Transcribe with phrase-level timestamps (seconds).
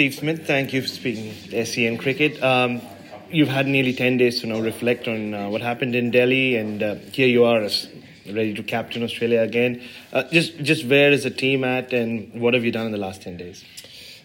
[0.00, 1.34] Steve Smith, thank you for speaking
[1.66, 2.42] SEN Cricket.
[2.42, 2.80] Um,
[3.30, 6.82] you've had nearly 10 days to now reflect on uh, what happened in Delhi, and
[6.82, 7.86] uh, here you are as
[8.24, 9.82] ready to captain Australia again.
[10.10, 12.98] Uh, just, just where is the team at, and what have you done in the
[12.98, 13.62] last 10 days?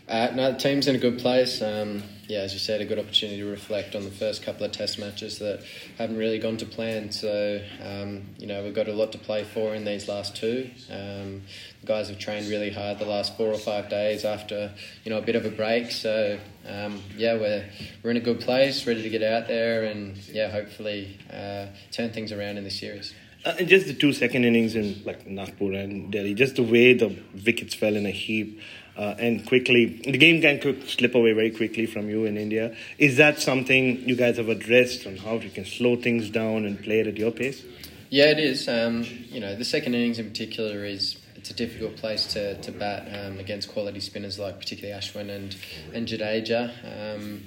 [0.07, 1.63] Uh, no, the team's in a good place.
[1.63, 4.71] Um, yeah, as you said, a good opportunity to reflect on the first couple of
[4.71, 5.63] test matches that
[5.97, 7.11] haven't really gone to plan.
[7.11, 10.69] So, um, you know, we've got a lot to play for in these last two.
[10.91, 11.41] Um,
[11.81, 14.71] the guys have trained really hard the last four or five days after,
[15.03, 15.91] you know, a bit of a break.
[15.91, 17.65] So, um, yeah, we're,
[18.03, 22.11] we're in a good place, ready to get out there and, yeah, hopefully uh, turn
[22.11, 23.13] things around in this series.
[23.43, 26.93] Uh, and just the two second innings in like Nagpur and Delhi, just the way
[26.93, 28.59] the wickets fell in a heap
[28.97, 32.75] uh, and quickly, the game can slip away very quickly from you in India.
[32.97, 36.81] Is that something you guys have addressed on how you can slow things down and
[36.81, 37.63] play it at your pace?
[38.09, 38.69] Yeah, it is.
[38.69, 42.71] Um, you know, the second innings in particular is it's a difficult place to, to
[42.71, 45.55] bat um, against quality spinners like particularly Ashwin and
[45.93, 46.71] and Jadeja.
[47.15, 47.43] Um,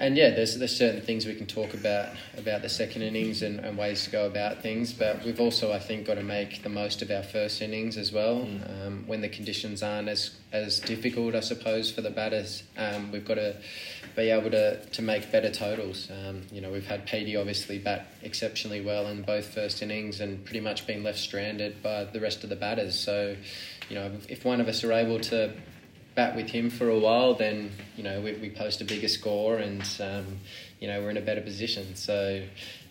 [0.00, 3.60] and yeah, there's there's certain things we can talk about about the second innings and,
[3.60, 6.70] and ways to go about things, but we've also I think got to make the
[6.70, 8.38] most of our first innings as well.
[8.38, 8.86] Mm.
[8.86, 13.26] Um, when the conditions aren't as as difficult, I suppose, for the batters, um, we've
[13.26, 13.56] got to
[14.16, 16.10] be able to, to make better totals.
[16.10, 20.44] Um, you know, we've had Petey obviously bat exceptionally well in both first innings and
[20.44, 22.98] pretty much been left stranded by the rest of the batters.
[22.98, 23.36] So,
[23.88, 25.52] you know, if one of us are able to
[26.14, 29.58] bat with him for a while, then you know we, we post a bigger score
[29.58, 30.38] and um,
[30.80, 31.94] you know we're in a better position.
[31.94, 32.42] So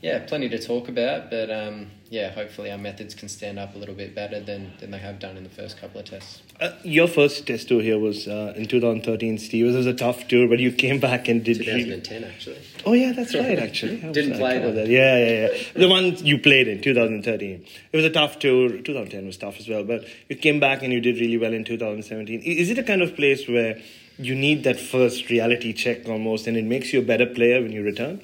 [0.02, 3.78] yeah, plenty to talk about, but um, yeah, hopefully our methods can stand up a
[3.78, 6.42] little bit better than, than they have done in the first couple of tests.
[6.62, 9.66] Uh, your first test tour here was uh, in 2013, Steve.
[9.66, 11.58] It was a tough tour, but you came back and did.
[11.58, 12.60] 2010, actually.
[12.86, 13.60] Oh yeah, that's right.
[13.60, 14.88] Actually, didn't play that.
[14.88, 15.64] Yeah, yeah, yeah.
[15.74, 17.66] The one you played in 2013.
[17.92, 18.70] It was a tough tour.
[18.70, 21.66] 2010 was tough as well, but you came back and you did really well in
[21.66, 22.42] 2017.
[22.42, 23.82] Is it a kind of place where
[24.28, 27.72] you need that first reality check almost, and it makes you a better player when
[27.72, 28.22] you return?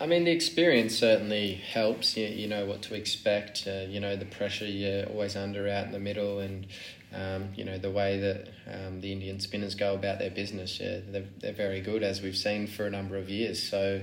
[0.00, 2.16] I mean, the experience certainly helps.
[2.16, 3.68] You, you know what to expect.
[3.68, 6.66] Uh, you know the pressure you're always under out in the middle, and
[7.14, 10.80] um, you know the way that um, the Indian spinners go about their business.
[10.80, 13.62] Yeah, they're they're very good as we've seen for a number of years.
[13.62, 14.02] So.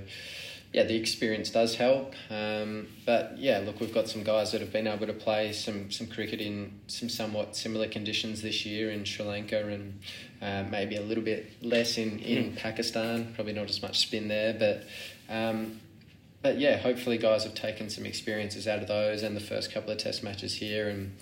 [0.71, 4.71] Yeah, the experience does help, um, but yeah, look, we've got some guys that have
[4.71, 9.03] been able to play some some cricket in some somewhat similar conditions this year in
[9.03, 9.99] Sri Lanka and
[10.43, 12.57] uh, maybe a little bit less in in mm.
[12.57, 13.33] Pakistan.
[13.33, 14.83] Probably not as much spin there, but
[15.27, 15.79] um,
[16.41, 19.91] but yeah, hopefully guys have taken some experiences out of those and the first couple
[19.91, 21.15] of test matches here and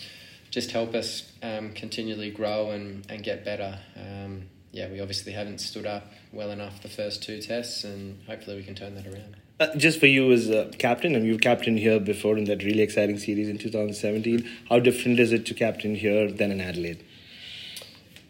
[0.52, 3.80] just help us um, continually grow and, and get better.
[3.96, 8.58] Um, yeah, we obviously haven't stood up well enough the first two tests and hopefully
[8.58, 9.38] we can turn that around.
[9.60, 12.82] Uh, just for you as a captain, and you've captained here before in that really
[12.82, 17.04] exciting series in 2017, how different is it to captain here than in Adelaide?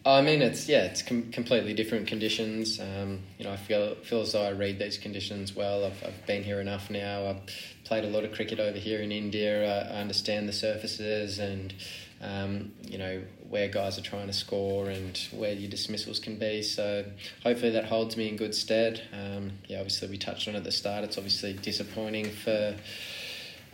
[0.08, 2.80] I mean, it's yeah, it's com- completely different conditions.
[2.80, 5.86] Um, you know, I feel feel as though I read these conditions well.
[5.86, 7.28] I've, I've been here enough now.
[7.28, 7.42] I've
[7.84, 9.66] played a lot of cricket over here in India.
[9.66, 11.74] I, I understand the surfaces and
[12.22, 16.64] um, you know where guys are trying to score and where your dismissals can be.
[16.64, 17.04] So
[17.44, 19.02] hopefully that holds me in good stead.
[19.12, 21.04] Um, yeah, obviously we touched on at the start.
[21.04, 22.76] It's obviously disappointing for.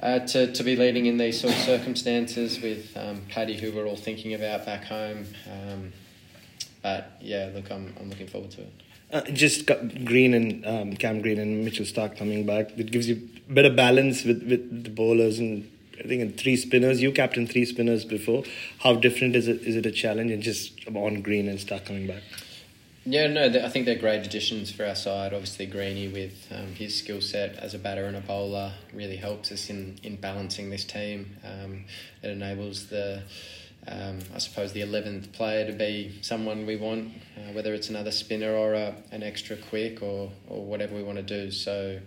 [0.02, 3.86] Uh, to, to be leading in these sort of circumstances with um, Paddy, who we're
[3.86, 5.28] all thinking about back home.
[5.48, 5.94] Um,
[6.84, 8.74] but yeah, look, I'm I'm looking forward to it.
[9.12, 9.70] Uh, just
[10.06, 12.78] Green and um, Cam Green and Mitchell Starc coming back.
[12.78, 17.02] It gives you better balance with, with the bowlers and I think in three spinners.
[17.02, 18.44] You captained three spinners before.
[18.80, 19.62] How different is it?
[19.62, 22.24] Is it a challenge and just on Green and Starc coming back?
[23.06, 25.34] Yeah, no, I think they're great additions for our side.
[25.34, 29.52] Obviously, Greeny with um, his skill set as a batter and a bowler really helps
[29.52, 31.36] us in, in balancing this team.
[31.44, 31.84] Um,
[32.22, 33.24] it enables the
[33.88, 38.12] um, I suppose the 11th player to be someone we want, uh, whether it's another
[38.12, 41.52] spinner or a, an extra quick or, or whatever we want to do.
[41.52, 42.00] So,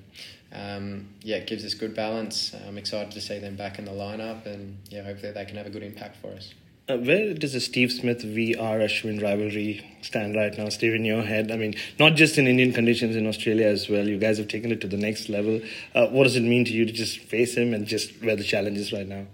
[0.53, 2.54] um, yeah, it gives us good balance.
[2.66, 5.66] I'm excited to see them back in the lineup and, yeah, hopefully they can have
[5.66, 6.54] a good impact for us.
[6.88, 11.22] Uh, where does the Steve Smith VR Ashwin rivalry stand right now, Steve, in your
[11.22, 11.50] head?
[11.50, 14.06] I mean, not just in Indian conditions, in Australia as well.
[14.06, 15.61] You guys have taken it to the next level.
[15.96, 18.44] Uh, what does it mean to you to just face him and just where the
[18.44, 19.26] challenge is right now?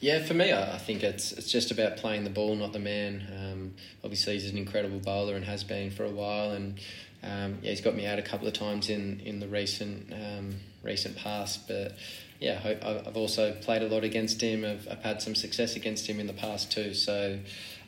[0.00, 3.26] Yeah, for me, I think it's it's just about playing the ball, not the man.
[3.34, 6.78] Um, obviously, he's an incredible bowler and has been for a while, and
[7.22, 10.56] um, yeah, he's got me out a couple of times in in the recent um,
[10.82, 11.66] recent past.
[11.66, 11.96] But
[12.40, 12.60] yeah,
[13.06, 14.64] I've also played a lot against him.
[14.66, 16.94] I've, I've had some success against him in the past too.
[16.94, 17.38] So.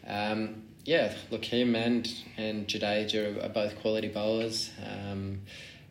[0.06, 4.70] Um, yeah, look, him and and Jadeja are, are both quality bowlers.
[4.82, 5.42] Um,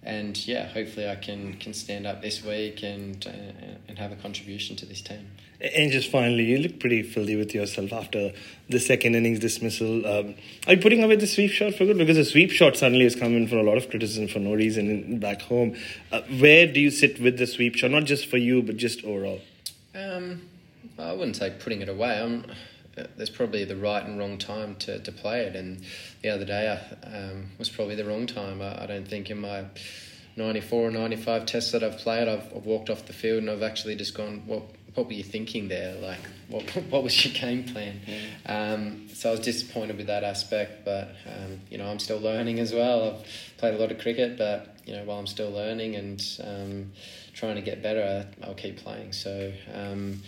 [0.07, 4.15] and yeah, hopefully I can can stand up this week and uh, and have a
[4.15, 5.27] contribution to this team.
[5.59, 8.31] And just finally, you look pretty filthy with yourself after
[8.69, 10.05] the second innings dismissal.
[10.05, 11.97] Um, are you putting away the sweep shot for good?
[11.97, 14.53] Because the sweep shot suddenly has come in for a lot of criticism for no
[14.53, 15.75] reason back home.
[16.11, 17.91] Uh, where do you sit with the sweep shot?
[17.91, 19.41] Not just for you, but just overall.
[19.95, 20.47] Um,
[20.97, 22.21] I wouldn't say putting it away.
[22.21, 22.45] I'm,
[23.15, 25.83] there's probably the right and wrong time to, to play it, and
[26.21, 28.61] the other day I, um, was probably the wrong time.
[28.61, 29.65] I, I, don't think in my
[30.35, 33.63] 94 or 95 tests that I've played, I've, I've, walked off the field and I've
[33.63, 34.63] actually just gone, what,
[34.93, 35.95] what were you thinking there?
[35.95, 37.99] Like, what, what was your game plan?
[38.05, 38.73] Yeah.
[38.73, 42.59] Um, so I was disappointed with that aspect, but, um, you know, I'm still learning
[42.59, 43.15] as well.
[43.15, 46.91] I've played a lot of cricket, but, you know, while I'm still learning and um,
[47.33, 49.13] trying to get better, I'll keep playing.
[49.13, 50.21] So, um,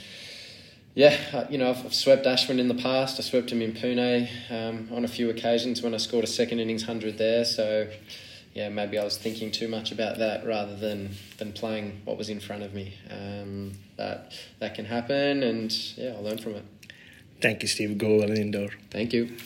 [1.00, 3.22] yeah, uh, you know, I've, I've, swept Ashwin in the past.
[3.22, 6.60] I swept him in Pune um, on a few occasions when I scored a second
[6.60, 7.46] innings hundred there.
[7.46, 7.88] So,
[8.54, 12.28] yeah, maybe I was thinking too much about that rather than than playing what was
[12.28, 12.96] in front of me.
[13.10, 16.66] Um, that that can happen, and yeah, I'll learn from it.
[17.40, 17.98] Thank you, Steve.
[17.98, 18.72] Go well in Indore.
[18.92, 19.38] Thank you.